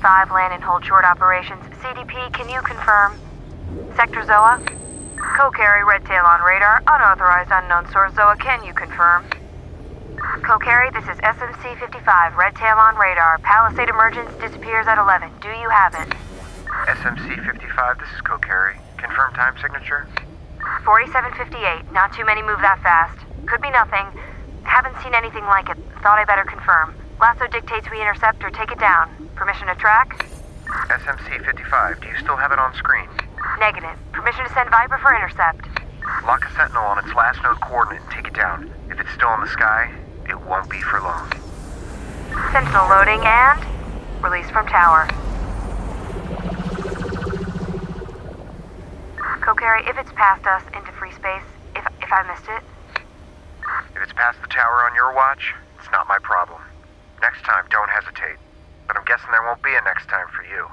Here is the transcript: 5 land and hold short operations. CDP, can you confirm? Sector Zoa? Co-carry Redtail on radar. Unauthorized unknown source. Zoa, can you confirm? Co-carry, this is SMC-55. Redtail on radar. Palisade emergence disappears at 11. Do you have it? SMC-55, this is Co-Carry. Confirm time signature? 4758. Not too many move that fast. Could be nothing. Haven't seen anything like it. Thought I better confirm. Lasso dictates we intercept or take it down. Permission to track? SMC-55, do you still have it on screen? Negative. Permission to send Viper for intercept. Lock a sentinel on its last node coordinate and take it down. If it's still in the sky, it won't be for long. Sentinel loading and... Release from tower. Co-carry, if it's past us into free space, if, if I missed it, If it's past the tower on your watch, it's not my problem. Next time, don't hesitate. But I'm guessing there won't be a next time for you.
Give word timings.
5 0.00 0.30
land 0.30 0.54
and 0.54 0.62
hold 0.62 0.84
short 0.84 1.04
operations. 1.04 1.62
CDP, 1.82 2.32
can 2.32 2.48
you 2.48 2.60
confirm? 2.62 3.18
Sector 3.96 4.22
Zoa? 4.22 4.58
Co-carry 5.36 5.84
Redtail 5.84 6.24
on 6.24 6.40
radar. 6.40 6.82
Unauthorized 6.86 7.50
unknown 7.52 7.90
source. 7.92 8.12
Zoa, 8.12 8.38
can 8.38 8.64
you 8.64 8.72
confirm? 8.72 9.24
Co-carry, 10.42 10.90
this 10.90 11.04
is 11.04 11.16
SMC-55. 11.20 12.36
Redtail 12.36 12.76
on 12.76 12.96
radar. 12.96 13.38
Palisade 13.38 13.88
emergence 13.88 14.32
disappears 14.40 14.86
at 14.86 14.98
11. 14.98 15.30
Do 15.40 15.48
you 15.48 15.68
have 15.68 15.94
it? 15.94 16.08
SMC-55, 16.66 17.98
this 18.00 18.08
is 18.14 18.20
Co-Carry. 18.22 18.76
Confirm 18.96 19.34
time 19.34 19.54
signature? 19.60 20.08
4758. 20.84 21.92
Not 21.92 22.12
too 22.14 22.24
many 22.24 22.42
move 22.42 22.60
that 22.60 22.80
fast. 22.82 23.18
Could 23.46 23.60
be 23.60 23.70
nothing. 23.70 24.06
Haven't 24.62 24.96
seen 25.02 25.14
anything 25.14 25.44
like 25.44 25.68
it. 25.68 25.76
Thought 26.02 26.18
I 26.18 26.24
better 26.24 26.44
confirm. 26.44 26.94
Lasso 27.20 27.46
dictates 27.48 27.90
we 27.90 28.00
intercept 28.00 28.42
or 28.42 28.50
take 28.50 28.72
it 28.72 28.78
down. 28.78 29.10
Permission 29.34 29.66
to 29.68 29.74
track? 29.74 30.24
SMC-55, 30.64 32.00
do 32.00 32.08
you 32.08 32.16
still 32.16 32.36
have 32.36 32.50
it 32.50 32.58
on 32.58 32.74
screen? 32.74 33.06
Negative. 33.58 33.94
Permission 34.12 34.46
to 34.46 34.52
send 34.54 34.70
Viper 34.70 34.96
for 34.96 35.14
intercept. 35.14 35.68
Lock 36.24 36.46
a 36.48 36.52
sentinel 36.56 36.82
on 36.84 36.98
its 36.98 37.12
last 37.14 37.42
node 37.42 37.60
coordinate 37.60 38.00
and 38.00 38.10
take 38.10 38.26
it 38.26 38.32
down. 38.32 38.72
If 38.88 38.98
it's 39.00 39.10
still 39.12 39.34
in 39.34 39.40
the 39.42 39.48
sky, 39.48 39.92
it 40.30 40.40
won't 40.48 40.70
be 40.70 40.80
for 40.80 41.00
long. 41.00 41.30
Sentinel 42.52 42.88
loading 42.88 43.20
and... 43.20 43.60
Release 44.24 44.48
from 44.48 44.66
tower. 44.66 45.04
Co-carry, 49.44 49.84
if 49.84 49.98
it's 49.98 50.12
past 50.12 50.46
us 50.46 50.62
into 50.74 50.90
free 50.92 51.12
space, 51.12 51.44
if, 51.76 51.84
if 52.00 52.12
I 52.12 52.24
missed 52.32 52.48
it, 52.48 52.62
If 53.94 54.02
it's 54.02 54.12
past 54.14 54.40
the 54.40 54.48
tower 54.48 54.88
on 54.88 54.94
your 54.94 55.14
watch, 55.14 55.52
it's 55.78 55.90
not 55.92 56.08
my 56.08 56.18
problem. 56.22 56.60
Next 57.30 57.46
time, 57.46 57.62
don't 57.70 57.90
hesitate. 57.94 58.42
But 58.88 58.98
I'm 58.98 59.04
guessing 59.06 59.30
there 59.30 59.46
won't 59.46 59.62
be 59.62 59.70
a 59.70 59.80
next 59.86 60.10
time 60.10 60.26
for 60.34 60.42
you. 60.42 60.66